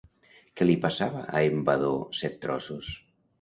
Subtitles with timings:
[0.61, 1.93] Què li passava a en Vadó
[2.23, 2.91] Set-trossos?